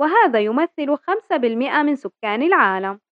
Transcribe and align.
وهذا 0.00 0.38
يمثل 0.38 0.96
5% 0.96 1.82
من 1.82 1.96
سكان 1.96 2.42
العالم. 2.42 3.05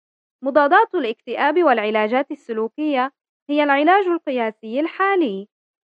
مضادات 0.44 0.96
الاكتئاب 0.96 1.64
والعلاجات 1.64 2.32
السلوكية 2.32 3.12
هي 3.50 3.64
العلاج 3.64 4.06
القياسي 4.08 4.80
الحالي. 4.80 5.48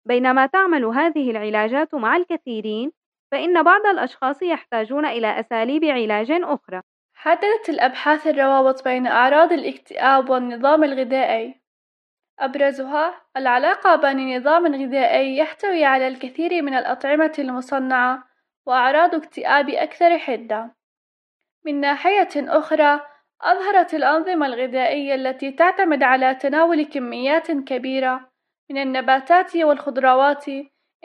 بينما 0.07 0.45
تعمل 0.45 0.85
هذه 0.85 1.31
العلاجات 1.31 1.95
مع 1.95 2.15
الكثيرين 2.15 2.91
فإن 3.31 3.63
بعض 3.63 3.85
الأشخاص 3.85 4.41
يحتاجون 4.41 5.05
إلى 5.05 5.39
أساليب 5.39 5.85
علاج 5.85 6.31
أخرى. 6.31 6.81
حددت 7.13 7.69
الأبحاث 7.69 8.27
الروابط 8.27 8.83
بين 8.83 9.07
أعراض 9.07 9.53
الاكتئاب 9.53 10.29
والنظام 10.29 10.83
الغذائي. 10.83 11.61
أبرزها 12.39 13.21
العلاقة 13.37 13.95
بين 13.95 14.37
نظام 14.37 14.75
غذائي 14.75 15.37
يحتوي 15.37 15.85
على 15.85 16.07
الكثير 16.07 16.61
من 16.61 16.73
الأطعمة 16.73 17.33
المصنعة 17.39 18.23
وأعراض 18.65 19.15
اكتئاب 19.15 19.69
أكثر 19.69 20.17
حدة. 20.17 20.75
من 21.65 21.79
ناحية 21.79 22.29
أخرى 22.35 23.10
أظهرت 23.43 23.93
الأنظمة 23.93 24.45
الغذائية 24.45 25.15
التي 25.15 25.51
تعتمد 25.51 26.03
على 26.03 26.35
تناول 26.35 26.83
كميات 26.85 27.51
كبيرة 27.51 28.29
من 28.71 28.77
النباتات 28.77 29.55
والخضروات 29.55 30.45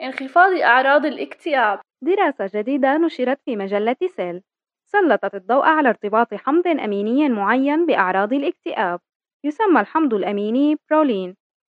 انخفاض 0.01 0.53
أعراض 0.53 1.05
الاكتئاب. 1.05 1.79
دراسة 2.03 2.59
جديدة 2.59 2.97
نشرت 2.97 3.39
في 3.45 3.55
مجلة 3.55 3.95
Cell. 4.15 4.41
سلطت 4.85 5.35
الضوء 5.35 5.65
على 5.65 5.89
ارتباط 5.89 6.33
حمض 6.33 6.67
أميني 6.67 7.29
معين 7.29 7.85
بأعراض 7.85 8.33
الاكتئاب. 8.33 8.99
يسمى 9.45 9.79
الحمض 9.79 10.13
الأميني 10.13 10.75
برولين. 10.89 11.35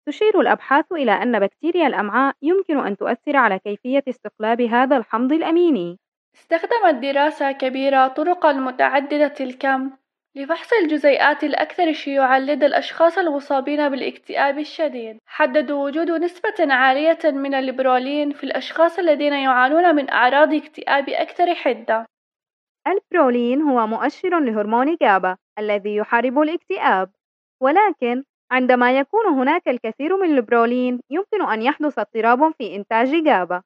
تشير 0.07 0.41
الأبحاث 0.41 0.91
إلى 0.91 1.11
أن 1.11 1.39
بكتيريا 1.39 1.87
الأمعاء 1.87 2.35
يمكن 2.41 2.77
أن 2.77 2.97
تؤثر 2.97 3.37
على 3.37 3.59
كيفية 3.59 4.03
استقلاب 4.09 4.61
هذا 4.61 4.97
الحمض 4.97 5.33
الأميني. 5.33 5.99
استخدمت 6.35 6.95
دراسة 6.95 7.51
كبيرة 7.51 8.07
طرقا 8.07 8.53
متعددة 8.53 9.33
الكم 9.39 9.91
لفحص 10.35 10.73
الجزيئات 10.73 11.43
الأكثر 11.43 11.93
شيوعًا 11.93 12.39
لدى 12.39 12.65
الأشخاص 12.65 13.17
المصابين 13.17 13.89
بالاكتئاب 13.89 14.59
الشديد، 14.59 15.17
حددوا 15.25 15.85
وجود 15.85 16.11
نسبة 16.11 16.73
عالية 16.73 17.19
من 17.23 17.53
البرولين 17.53 18.31
في 18.31 18.43
الأشخاص 18.43 18.99
الذين 18.99 19.33
يعانون 19.33 19.95
من 19.95 20.09
أعراض 20.09 20.53
اكتئاب 20.53 21.09
أكثر 21.09 21.55
حدة. 21.55 22.05
البرولين 22.87 23.61
هو 23.61 23.87
مؤشر 23.87 24.39
لهرمون 24.39 24.97
جابا 25.01 25.37
الذي 25.59 25.95
يحارب 25.95 26.39
الاكتئاب، 26.39 27.11
ولكن 27.61 28.23
عندما 28.51 28.97
يكون 28.99 29.25
هناك 29.25 29.67
الكثير 29.67 30.17
من 30.17 30.37
البرولين 30.37 30.99
يمكن 31.09 31.41
أن 31.41 31.61
يحدث 31.61 31.99
اضطراب 31.99 32.53
في 32.57 32.75
إنتاج 32.75 33.23
جابا. 33.23 33.61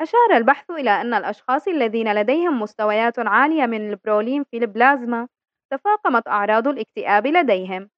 أشار 0.00 0.36
البحث 0.36 0.70
إلى 0.70 0.90
أن 0.90 1.14
الأشخاص 1.14 1.68
الذين 1.68 2.14
لديهم 2.14 2.62
مستويات 2.62 3.18
عالية 3.18 3.66
من 3.66 3.90
البرولين 3.90 4.44
في 4.44 4.56
البلازما 4.56 5.28
تفاقمت 5.70 6.28
أعراض 6.28 6.68
الاكتئاب 6.68 7.26
لديهم. 7.26 7.90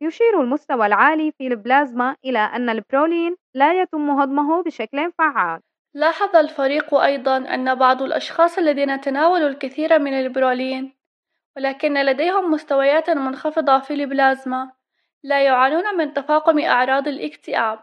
يشير 0.00 0.40
المستوى 0.40 0.86
العالي 0.86 1.32
في 1.32 1.46
البلازما 1.46 2.16
إلى 2.24 2.38
أن 2.38 2.70
البرولين 2.70 3.36
لا 3.54 3.80
يتم 3.80 4.10
هضمه 4.10 4.62
بشكل 4.62 5.12
فعال. 5.18 5.60
لاحظ 5.94 6.36
الفريق 6.36 6.94
أيضًا 6.94 7.36
أن 7.36 7.74
بعض 7.74 8.02
الأشخاص 8.02 8.58
الذين 8.58 9.00
تناولوا 9.00 9.48
الكثير 9.48 9.98
من 9.98 10.20
البرولين 10.20 10.96
ولكن 11.56 11.94
لديهم 11.94 12.50
مستويات 12.50 13.10
منخفضة 13.10 13.78
في 13.78 13.94
البلازما 13.94 14.72
لا 15.22 15.44
يعانون 15.44 15.96
من 15.96 16.12
تفاقم 16.12 16.58
أعراض 16.58 17.08
الاكتئاب. 17.08 17.78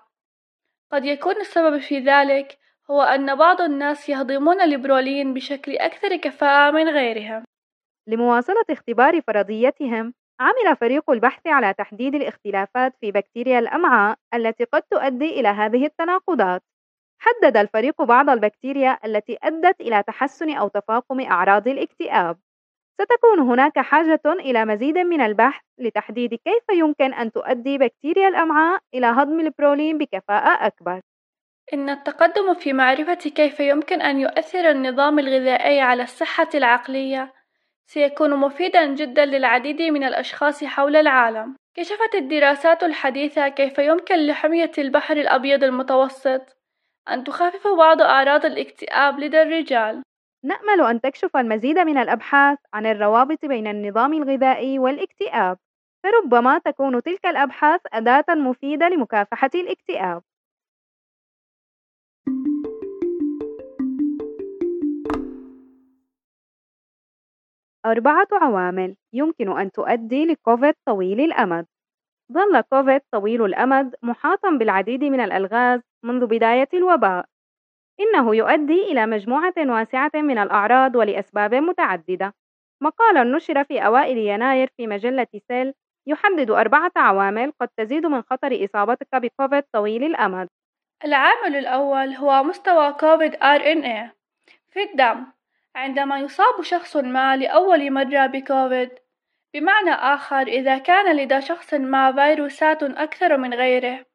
قد 0.92 1.06
يكون 1.06 1.36
السبب 1.36 1.78
في 1.78 2.00
ذلك 2.00 2.58
هو 2.92 3.02
أن 3.02 3.36
بعض 3.36 3.62
الناس 3.62 4.10
يهضمون 4.10 4.62
البرولين 4.62 5.34
بشكل 5.34 5.78
أكثر 5.78 6.16
كفاءة 6.16 6.72
من 6.72 6.90
غيرهم. 6.90 7.44
لمواصلة 8.08 8.66
اختبار 8.69 9.22
فرضيتهم، 9.22 10.14
عمل 10.40 10.75
فريق 10.75 11.09
البحث 11.09 11.47
على 11.47 11.74
تحديد 11.74 12.16
الاختلافات 12.16 12.94
في 13.02 13.12
بكتيريا 13.12 13.59
الأمعاء 13.59 14.18
التي 14.34 14.64
قد 14.64 14.81
تؤدي 14.81 15.40
إلى 15.40 15.47
هذه 15.47 15.86
التناقضات. 15.86 16.62
حدد 17.19 17.58
الفريق 17.58 18.02
بعض 18.02 18.30
البكتيريا 18.30 19.00
التي 19.06 19.38
أدت 19.44 19.81
إلى 19.81 20.03
تحسن 20.03 20.50
أو 20.50 20.68
تفاقم 20.68 21.19
أعراض 21.19 21.68
الاكتئاب. 21.68 22.38
ستكون 23.02 23.40
هناك 23.40 23.80
حاجة 23.80 24.22
إلى 24.25 24.66
مزيد 24.66 24.97
من 24.97 25.22
البحث 25.22 25.62
لتحديد 25.80 26.30
كيف 26.30 26.78
يمكن 26.78 27.13
أن 27.13 27.31
تؤدي 27.31 27.78
بكتيريا 27.78 28.28
الأمعاء 28.28 28.81
إلى 28.94 29.08
هضم 29.08 29.40
البرولين 29.40 29.97
بكفاءة 29.97 30.68
أكبر. 30.68 31.02
إن 31.74 31.90
التقدم 31.90 32.53
في 32.53 32.74
معرفة 32.74 33.13
كيف 33.13 33.59
يمكن 33.59 34.02
أن 34.02 34.19
يؤثر 34.19 34.69
النظام 34.69 35.19
الغذائي 35.19 35.81
على 35.81 36.03
الصحة 36.03 36.50
العقلية 36.56 37.34
سيكون 37.90 38.36
مفيدًا 38.36 38.86
جدًا 38.86 39.26
للعديد 39.26 39.82
من 39.82 40.04
الأشخاص 40.04 40.64
حول 40.64 40.96
العالم. 40.96 41.56
كشفت 41.78 42.16
الدراسات 42.16 42.84
الحديثة 42.84 43.48
كيف 43.48 43.80
يمكن 43.80 44.16
لحمية 44.28 44.72
البحر 44.78 45.18
الأبيض 45.18 45.64
المتوسط 45.64 46.58
أن 47.10 47.24
تخفف 47.24 47.68
بعض 47.68 48.02
أعراض 48.02 48.46
الاكتئاب 48.46 49.20
لدى 49.20 49.42
الرجال. 49.42 50.04
نأمل 50.46 50.82
أن 50.82 51.02
تكشف 51.02 51.38
المزيد 51.38 51.80
من 51.80 51.98
الأبحاث 51.98 52.60
عن 52.74 52.86
الروابط 52.86 53.46
بين 53.46 53.68
النظام 53.68 54.14
الغذائي 54.14 54.80
والاكتئاب، 54.80 55.58
فربما 56.04 56.58
تكون 56.58 57.04
تلك 57.04 57.26
الأبحاث 57.26 57.82
أداة 57.94 58.26
مفيدة 58.36 58.90
لمكافحة 58.90 59.50
الاكتئاب. 59.56 60.22
أربعة 67.85 68.27
عوامل 68.31 68.95
يمكن 69.13 69.59
أن 69.59 69.71
تؤدي 69.71 70.25
لكوفيد 70.25 70.74
طويل 70.85 71.21
الأمد. 71.21 71.65
ظل 72.33 72.62
كوفيد 72.62 73.01
طويل 73.12 73.45
الأمد 73.45 73.95
محاطًا 74.03 74.50
بالعديد 74.50 75.03
من 75.03 75.19
الألغاز 75.19 75.81
منذ 76.06 76.25
بداية 76.25 76.69
الوباء. 76.74 77.25
إنه 78.00 78.35
يؤدي 78.35 78.83
إلى 78.83 79.06
مجموعة 79.06 79.53
واسعة 79.57 80.12
من 80.15 80.38
الأعراض 80.38 80.95
ولأسباب 80.95 81.56
متعددة. 81.56 82.33
مقال 82.83 83.31
نشر 83.31 83.63
في 83.63 83.85
أوائل 83.85 84.18
يناير 84.18 84.69
في 84.77 84.88
مجلة 84.88 85.27
Cell 85.48 85.74
يحدد 86.07 86.51
أربعة 86.51 86.91
عوامل 86.95 87.51
قد 87.62 87.69
تزيد 87.77 88.06
من 88.06 88.21
خطر 88.21 88.65
إصابتك 88.65 89.15
بكوفيد 89.15 89.63
طويل 89.74 90.03
الأمد. 90.03 90.47
العامل 91.06 91.56
الأول 91.56 92.13
هو 92.13 92.44
مستوى 92.44 92.94
كوفيد 92.94 93.35
RNA 93.35 94.12
في 94.69 94.83
الدم 94.83 95.25
عندما 95.75 96.20
يصاب 96.20 96.62
شخص 96.62 96.96
ما 96.96 97.38
لأول 97.38 97.92
مرة 97.92 98.25
بكوفيد. 98.25 98.90
بمعنى 99.54 99.92
آخر 99.92 100.42
إذا 100.42 100.78
كان 100.78 101.16
لدى 101.16 101.42
شخص 101.42 101.74
ما 101.74 102.12
فيروسات 102.12 102.84
أكثر 102.84 103.38
من 103.38 103.54
غيره 103.54 104.06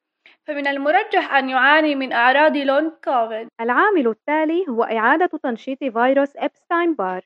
فمن 0.46 0.66
المرجح 0.66 1.32
أن 1.32 1.48
يعاني 1.48 1.94
من 1.94 2.12
أعراض 2.12 2.56
long 2.56 2.92
COVID. 3.04 3.48
العامل 3.60 4.08
التالي 4.08 4.68
هو 4.68 4.82
إعادة 4.84 5.38
تنشيط 5.42 5.78
فيروس 5.78 6.36
إبستاين 6.36 6.94
بار. 6.94 7.24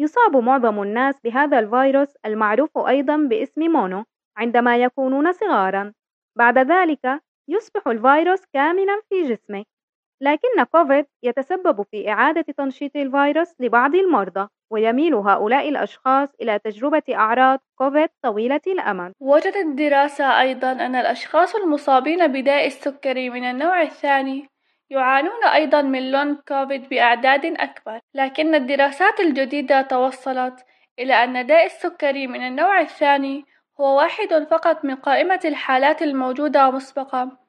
يصاب 0.00 0.36
معظم 0.36 0.82
الناس 0.82 1.20
بهذا 1.20 1.58
الفيروس 1.58 2.16
المعروف 2.26 2.78
أيضا 2.78 3.16
باسم 3.16 3.60
مونو 3.60 4.04
عندما 4.36 4.76
يكونون 4.76 5.32
صغارا. 5.32 5.92
بعد 6.38 6.58
ذلك 6.58 7.22
يصبح 7.48 7.88
الفيروس 7.88 8.46
كامنا 8.54 9.00
في 9.08 9.22
جسمك 9.22 9.66
لكن 10.24 10.64
كوفيد 10.72 11.06
يتسبب 11.22 11.82
في 11.90 12.08
إعادة 12.08 12.44
تنشيط 12.56 12.96
الفيروس 12.96 13.54
لبعض 13.60 13.94
المرضى 13.94 14.48
ويميل 14.70 15.14
هؤلاء 15.14 15.68
الأشخاص 15.68 16.28
إلى 16.42 16.58
تجربة 16.58 17.02
أعراض 17.14 17.60
كوفيد 17.78 18.08
طويلة 18.22 18.60
الأمد. 18.66 19.12
وجدت 19.20 19.56
الدراسة 19.56 20.40
أيضا 20.40 20.72
أن 20.72 20.94
الأشخاص 20.94 21.54
المصابين 21.54 22.26
بداء 22.26 22.66
السكري 22.66 23.30
من 23.30 23.44
النوع 23.44 23.82
الثاني 23.82 24.48
يعانون 24.90 25.44
أيضا 25.54 25.82
من 25.82 26.10
long 26.10 26.36
COVID 26.48 26.88
بأعداد 26.88 27.44
أكبر 27.44 28.00
لكن 28.14 28.54
الدراسات 28.54 29.20
الجديدة 29.20 29.82
توصلت 29.82 30.64
إلى 30.98 31.14
أن 31.24 31.46
داء 31.46 31.66
السكري 31.66 32.26
من 32.26 32.46
النوع 32.46 32.80
الثاني 32.80 33.44
هو 33.80 33.96
واحد 33.96 34.46
فقط 34.50 34.84
من 34.84 34.94
قائمة 34.94 35.40
الحالات 35.44 36.02
الموجودة 36.02 36.70
مسبقا. 36.70 37.43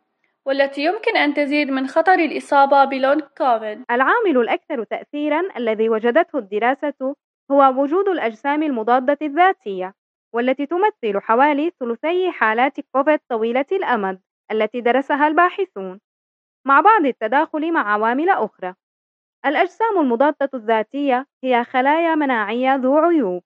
والتي 0.48 0.82
يمكن 0.82 1.18
أن 1.18 1.34
تزيد 1.34 1.70
من 1.70 1.88
خطر 1.88 2.14
الإصابة 2.14 2.86
ب 2.86 2.93
long 2.93 3.22
COVID. 3.38 3.84
العامل 3.92 4.38
الأكثر 4.38 4.84
تأثيرا 4.84 5.58
الذي 5.58 5.90
وجدته 5.90 6.40
الدراسة 6.40 7.16
هو 7.52 7.82
وجود 7.82 8.08
الأجسام 8.08 8.64
المضادة 8.64 9.18
الذاتية 9.22 9.94
والتي 10.34 10.66
تمثل 10.66 11.20
حوالي 11.20 11.72
ثلثي 11.80 12.32
حالات 12.32 12.80
كوفيد 12.80 13.20
طويلة 13.30 13.66
الأمد 13.72 14.22
التي 14.52 14.82
درسها 14.82 15.28
الباحثون 15.28 16.00
مع 16.68 16.82
بعض 16.82 17.06
التداخل 17.06 17.72
مع 17.72 17.94
عوامل 17.94 18.30
أخرى. 18.30 18.74
الأجسام 19.46 20.00
المضادة 20.00 20.50
الذاتية 20.54 21.26
هي 21.44 21.64
خلايا 21.64 22.16
مناعية 22.16 22.76
ذو 22.76 22.98
عيوب 22.98 23.44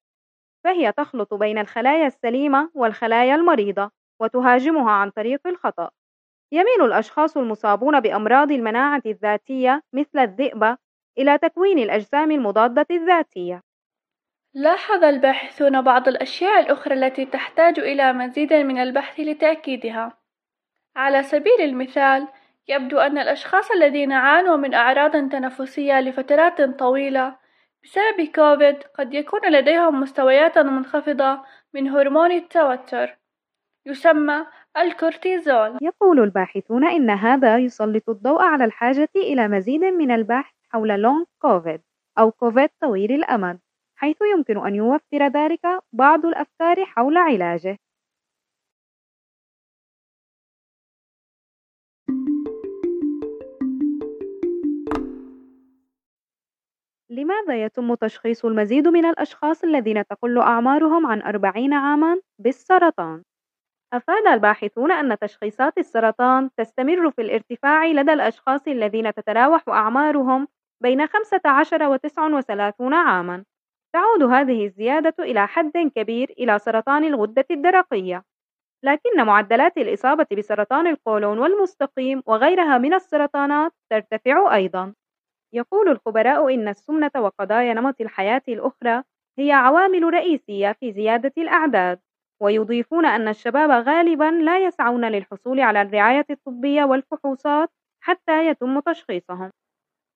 فهي 0.64 0.92
تخلط 0.92 1.34
بين 1.34 1.58
الخلايا 1.58 2.08
السليمة 2.08 2.72
والخلايا 2.76 3.36
المريضة 3.36 3.92
وتهاجمها 4.22 4.92
عن 4.92 5.10
طريق 5.10 5.48
الخطأ. 5.48 5.90
يميل 6.52 6.82
الأشخاص 6.86 7.38
المصابون 7.38 8.00
بأمراض 8.00 8.52
المناعة 8.52 9.02
الذاتية 9.06 9.82
مثل 9.94 10.20
الذئبة 10.20 10.78
إلى 11.18 11.38
تكوين 11.38 11.80
الأجسام 11.80 12.32
المضادة 12.32 12.86
الذاتية. 12.92 13.64
لاحظ 14.54 15.04
الباحثون 15.04 15.82
بعض 15.82 16.08
الأشياء 16.08 16.60
الأخرى 16.60 16.94
التي 16.94 17.26
تحتاج 17.26 17.80
إلى 17.80 18.14
مزيد 18.14 18.54
من 18.54 18.78
البحث 18.78 19.20
لتأكيدها. 19.20 20.18
على 20.96 21.24
سبيل 21.24 21.62
المثال، 21.62 22.28
يبدو 22.68 23.00
أن 23.00 23.18
الأشخاص 23.18 23.72
الذين 23.72 24.12
عانوا 24.12 24.56
من 24.58 24.74
أعراض 24.74 25.12
تنفسية 25.12 26.02
لفترات 26.02 26.62
طويلة 26.62 27.36
بسبب 27.84 28.32
كوفيد 28.36 28.84
قد 28.84 29.14
يكون 29.14 29.52
لديهم 29.52 30.00
مستويات 30.00 30.58
منخفضة 30.58 31.42
من 31.74 31.88
هرمون 31.88 32.32
التوتر 32.32 33.18
يسمى 33.86 34.46
الكورتيزول 34.78 35.78
يقول 35.82 36.20
الباحثون 36.20 36.88
إن 36.88 37.10
هذا 37.10 37.58
يسلط 37.58 38.10
الضوء 38.10 38.42
على 38.42 38.66
الحاجة 38.66 39.10
إلى 39.16 39.48
مزيد 39.48 39.84
من 39.84 40.12
البحث 40.12 40.54
حول 40.70 40.90
long 40.90 41.26
COVID 41.42 41.82
أو 42.20 42.32
كوفيد 42.32 42.70
طويل 42.82 43.12
الأمد 43.12 43.60
حيث 43.96 44.18
يمكن 44.38 44.58
أن 44.68 44.76
يوفر 44.76 45.28
ذلك 45.28 45.62
بعض 45.94 46.26
الأفكار 46.26 46.86
حول 46.86 47.18
علاجه 47.18 47.78
لماذا 57.12 57.64
يتم 57.64 57.96
تشخيص 57.96 58.46
المزيد 58.46 58.88
من 58.88 59.06
الأشخاص 59.06 59.64
الذين 59.64 60.06
تقل 60.06 60.38
أعمارهم 60.38 61.06
عن 61.06 61.22
40 61.22 61.74
عامًا 61.74 62.22
بالسرطان؟ 62.40 63.24
أفاد 63.94 64.28
الباحثون 64.28 64.92
أن 64.92 65.18
تشخيصات 65.20 65.78
السرطان 65.78 66.50
تستمر 66.58 67.12
في 67.12 67.22
الارتفاع 67.22 67.86
لدى 67.86 68.14
الأشخاص 68.14 68.68
الذين 68.68 69.14
تتراوح 69.14 69.70
أعمارهم 69.70 70.48
بين 70.84 71.08
15 71.08 71.90
و 71.90 71.96
39 71.96 72.94
عامًا. 72.94 73.44
تعود 73.96 74.24
هذه 74.24 74.66
الزيادة 74.66 75.14
إلى 75.20 75.48
حد 75.48 75.78
كبير 75.96 76.30
إلى 76.40 76.60
سرطان 76.60 77.04
الغدة 77.04 77.46
الدرقية، 77.52 78.24
لكن 78.86 79.26
معدلات 79.26 79.78
الإصابة 79.78 80.28
بسرطان 80.38 80.88
القولون 80.88 81.40
والمستقيم 81.40 82.24
وغيرها 82.26 82.78
من 82.78 82.94
السرطانات 82.94 83.72
ترتفع 83.92 84.56
أيضًا. 84.56 84.94
يقول 85.56 85.90
الخبراء 85.90 86.54
إن 86.56 86.68
السمنة 86.68 87.12
وقضايا 87.18 87.74
نمط 87.74 88.02
الحياة 88.02 88.44
الأخرى 88.50 89.04
هي 89.40 89.52
عوامل 89.52 90.14
رئيسية 90.14 90.72
في 90.72 90.94
زيادة 90.94 91.34
الأعداد. 91.38 92.00
ويضيفون 92.42 93.06
أن 93.06 93.28
الشباب 93.28 93.72
غالبًا 93.72 94.32
لا 94.32 94.66
يسعون 94.66 95.06
للحصول 95.06 95.60
على 95.60 95.82
الرعاية 95.82 96.26
الطبية 96.30 96.84
والفحوصات 96.84 97.70
حتى 98.04 98.48
يتم 98.48 98.80
تشخيصهم. 98.80 99.52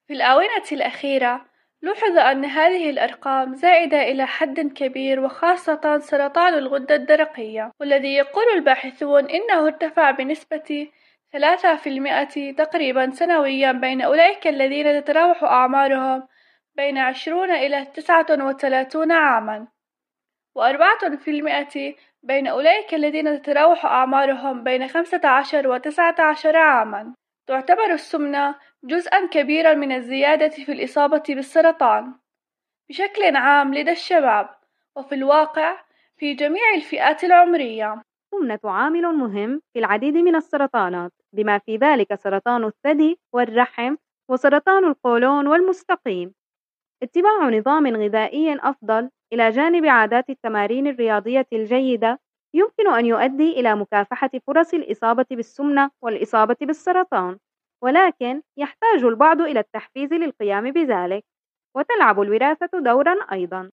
في 0.07 0.13
الآونة 0.13 0.65
الأخيرة، 0.71 1.45
لوحظ 1.81 2.17
أن 2.17 2.45
هذه 2.45 2.89
الأرقام 2.89 3.55
زائدة 3.55 4.01
إلى 4.01 4.27
حد 4.27 4.59
كبير 4.59 5.19
وخاصة 5.19 5.99
سرطان 5.99 6.53
الغدة 6.53 6.95
الدرقية، 6.95 7.71
والذي 7.79 8.13
يقول 8.15 8.45
الباحثون 8.55 9.25
إنه 9.29 9.65
ارتفع 9.65 10.11
بنسبة 10.11 10.87
ثلاثة 11.33 11.75
في 11.75 11.89
المئة 11.89 12.51
تقريبا 12.51 13.09
سنويا 13.09 13.71
بين 13.71 14.01
أولئك 14.01 14.47
الذين 14.47 15.03
تتراوح 15.03 15.43
أعمارهم 15.43 16.27
بين 16.75 16.97
عشرون 16.97 17.51
إلى 17.51 17.85
تسعة 17.85 18.25
وثلاثون 18.31 19.11
عاما 19.11 19.67
وأربعة 20.55 21.15
في 21.15 21.31
المئة 21.31 21.95
بين 22.23 22.47
أولئك 22.47 22.93
الذين 22.93 23.41
تتراوح 23.41 23.85
أعمارهم 23.85 24.63
بين 24.63 24.87
خمسة 24.87 25.21
عشر 25.27 25.67
وتسعة 25.67 26.15
عشر 26.19 26.55
عامًا. 26.55 27.13
تعتبر 27.47 27.91
السمنة 27.91 28.55
جزءًا 28.83 29.27
كبيرًا 29.27 29.73
من 29.73 29.91
الزيادة 29.91 30.49
في 30.49 30.71
الإصابة 30.71 31.23
بالسرطان 31.29 32.13
بشكل 32.89 33.35
عام 33.35 33.73
لدى 33.73 33.91
الشباب، 33.91 34.49
وفي 34.95 35.15
الواقع 35.15 35.77
في 36.17 36.33
جميع 36.33 36.73
الفئات 36.75 37.23
العمرية. 37.23 38.01
السمنة 38.33 38.59
عامل 38.63 39.01
مهم 39.01 39.61
في 39.73 39.79
العديد 39.79 40.17
من 40.17 40.35
السرطانات، 40.35 41.11
بما 41.35 41.57
في 41.57 41.77
ذلك 41.77 42.15
سرطان 42.15 42.63
الثدي 42.63 43.19
والرحم 43.33 43.95
وسرطان 44.29 44.85
القولون 44.85 45.47
والمستقيم. 45.47 46.33
اتباع 47.03 47.49
نظام 47.49 47.87
غذائي 47.87 48.55
أفضل 48.55 49.09
إلى 49.33 49.49
جانب 49.49 49.85
عادات 49.85 50.29
التمارين 50.29 50.87
الرياضية 50.87 51.47
الجيدة 51.53 52.19
يمكن 52.55 52.93
أن 52.93 53.05
يؤدي 53.05 53.59
إلى 53.59 53.75
مكافحة 53.75 54.29
فرص 54.47 54.73
الإصابة 54.73 55.25
بالسمنة 55.31 55.91
والإصابة 56.03 56.55
بالسرطان، 56.61 57.37
ولكن 57.83 58.41
يحتاج 58.57 59.03
البعض 59.03 59.41
إلى 59.41 59.59
التحفيز 59.59 60.13
للقيام 60.13 60.71
بذلك، 60.71 61.23
وتلعب 61.77 62.21
الوراثة 62.21 62.79
دورًا 62.79 63.15
أيضًا. 63.31 63.69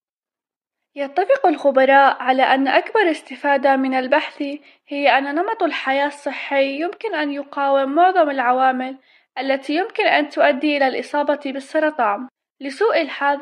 يتفق 0.97 1.47
الخبراء 1.47 2.23
على 2.23 2.43
أن 2.43 2.69
أكبر 2.69 3.11
استفادة 3.11 3.77
من 3.77 3.95
البحث 3.95 4.43
هي 4.89 5.19
أن 5.19 5.35
نمط 5.35 5.63
الحياة 5.63 6.07
الصحي 6.07 6.81
يمكن 6.81 7.15
أن 7.15 7.33
يقاوم 7.33 7.95
معظم 7.95 8.31
العوامل 8.31 8.99
التي 9.39 9.75
يمكن 9.75 10.07
أن 10.07 10.29
تؤدي 10.29 10.77
إلى 10.77 10.89
الإصابة 10.89 11.41
بالسرطان. 11.47 12.29
لسوء 12.61 13.02
الحظ، 13.02 13.40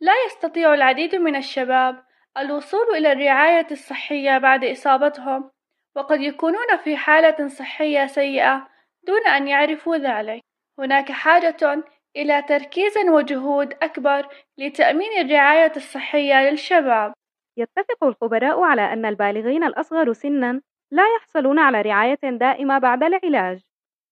لا 0.00 0.12
يستطيع 0.26 0.74
العديد 0.74 1.14
من 1.14 1.36
الشباب 1.36 2.04
الوصول 2.38 2.96
إلى 2.96 3.12
الرعاية 3.12 3.66
الصحية 3.70 4.38
بعد 4.38 4.64
إصابتهم، 4.64 5.50
وقد 5.96 6.20
يكونون 6.20 6.76
في 6.84 6.96
حالة 6.96 7.48
صحية 7.48 8.06
سيئة 8.06 8.68
دون 9.06 9.26
أن 9.26 9.48
يعرفوا 9.48 9.96
ذلك. 9.96 10.40
هناك 10.78 11.12
حاجة 11.12 11.82
إلى 12.16 12.42
تركيز 12.42 12.98
وجهود 13.08 13.74
أكبر 13.82 14.28
لتأمين 14.58 15.18
الرعاية 15.20 15.72
الصحية 15.76 16.50
للشباب. 16.50 17.12
يتفق 17.56 18.04
الخبراء 18.04 18.60
على 18.60 18.92
أن 18.92 19.06
البالغين 19.06 19.64
الأصغر 19.64 20.12
سنًا 20.12 20.60
لا 20.90 21.02
يحصلون 21.16 21.58
على 21.58 21.82
رعاية 21.82 22.18
دائمة 22.22 22.78
بعد 22.78 23.02
العلاج، 23.02 23.60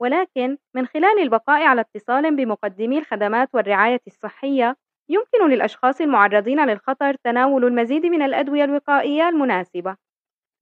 ولكن 0.00 0.58
من 0.74 0.86
خلال 0.86 1.22
البقاء 1.22 1.62
على 1.62 1.80
اتصال 1.80 2.36
بمقدمي 2.36 2.98
الخدمات 2.98 3.48
والرعاية 3.54 4.00
الصحية 4.06 4.76
يمكن 5.08 5.48
للأشخاص 5.50 6.00
المعرضين 6.00 6.66
للخطر 6.66 7.14
تناول 7.14 7.64
المزيد 7.64 8.06
من 8.06 8.22
الأدوية 8.22 8.64
الوقائية 8.64 9.28
المناسبة. 9.28 9.96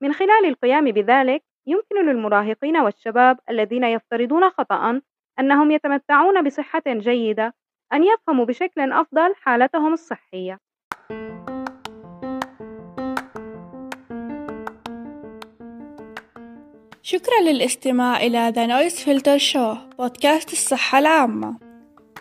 من 0.02 0.12
خلال 0.12 0.46
القيام 0.46 0.84
بذلك، 0.84 1.42
يمكن 1.66 2.06
للمراهقين 2.06 2.76
والشباب 2.76 3.38
الذين 3.50 3.84
يفترضون 3.84 4.50
خطأً 4.50 5.00
أنهم 5.40 5.70
يتمتعون 5.70 6.44
بصحة 6.44 6.82
جيدة 6.86 7.54
أن 7.92 8.04
يفهموا 8.04 8.44
بشكل 8.44 8.92
أفضل 8.92 9.34
حالتهم 9.34 9.92
الصحية. 9.92 10.58
شكرا 17.06 17.40
للاستماع 17.52 18.20
إلى 18.20 18.52
The 18.52 18.68
Noise 18.70 18.98
Filter 18.98 19.52
Show 19.52 19.96
بودكاست 19.98 20.52
الصحة 20.52 20.98
العامة. 20.98 21.56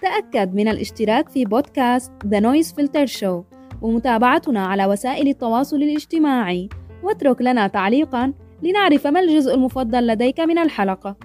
تأكد 0.02 0.56
من 0.56 0.68
الاشتراك 0.68 1.30
في 1.30 1.46
بودكاست 1.46 2.12
The 2.26 2.40
Noise 2.40 2.68
Filter 2.68 3.20
Show 3.20 3.44
ومتابعتنا 3.82 4.66
على 4.66 4.86
وسائل 4.86 5.28
التواصل 5.28 5.76
الاجتماعي. 5.76 6.70
واترك 7.04 7.42
لنا 7.42 7.68
تعليقا 7.68 8.34
لنعرف 8.64 9.08
ما 9.08 9.20
الجزء 9.20 9.54
المفضل 9.54 10.08
لديك 10.08 10.40
من 10.40 10.58
الحلقة. 10.58 11.16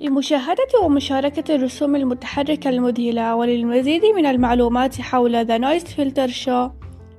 لمشاهدة 0.00 0.80
ومشاركة 0.84 1.54
الرسوم 1.54 1.96
المتحركة 1.96 2.70
المذهلة 2.70 3.34
وللمزيد 3.34 4.04
من 4.04 4.26
المعلومات 4.26 5.00
حول 5.00 5.46
The 5.46 5.60
Noise 5.60 5.86
Filter 5.86 6.30
Show 6.44 6.70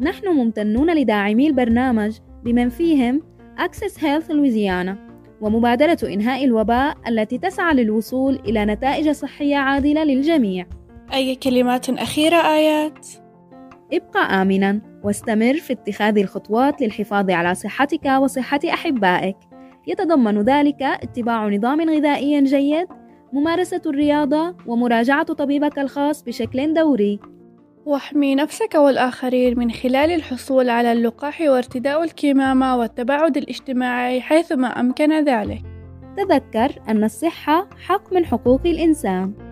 نحن 0.00 0.28
ممتنون 0.28 0.94
لداعمي 0.94 1.46
البرنامج 1.46 2.18
بمن 2.44 2.68
فيهم 2.68 3.22
Access 3.58 3.92
Health 3.92 4.30
Louisiana 4.30 4.90
ومبادرة 5.40 5.98
إنهاء 6.02 6.44
الوباء 6.44 6.96
التي 7.08 7.38
تسعى 7.38 7.74
للوصول 7.74 8.34
إلى 8.34 8.64
نتائج 8.64 9.10
صحية 9.10 9.56
عادلة 9.56 10.04
للجميع. 10.04 10.66
أي 11.12 11.34
كلمات 11.34 11.90
أخيرة 11.90 12.36
آيات؟ 12.36 13.06
ابقى 13.92 14.42
آمنا 14.42 14.80
واستمر 15.04 15.54
في 15.54 15.72
اتخاذ 15.72 16.18
الخطوات 16.18 16.80
للحفاظ 16.80 17.30
على 17.30 17.54
صحتك 17.54 18.06
وصحة 18.06 18.60
أحبائك. 18.64 19.36
يتضمن 19.86 20.42
ذلك 20.42 20.82
اتباع 20.82 21.48
نظام 21.48 21.90
غذائي 21.90 22.42
جيد 22.42 22.88
ممارسة 23.32 23.82
الرياضة 23.86 24.54
ومراجعة 24.66 25.22
طبيبك 25.22 25.78
الخاص 25.78 26.22
بشكل 26.22 26.74
دوري. 26.74 27.20
واحمي 27.86 28.34
نفسك 28.34 28.74
والآخرين 28.74 29.58
من 29.58 29.70
خلال 29.70 30.10
الحصول 30.10 30.70
على 30.70 30.92
اللقاح 30.92 31.40
وارتداء 31.40 32.04
الكمامة 32.04 32.76
والتباعد 32.76 33.36
الاجتماعي 33.36 34.20
حيثما 34.20 34.80
أمكن 34.80 35.24
ذلك. 35.24 35.62
تذكر 36.16 36.72
أن 36.88 37.04
الصحة 37.04 37.68
حق 37.86 38.12
من 38.12 38.26
حقوق 38.26 38.60
الإنسان. 38.66 39.47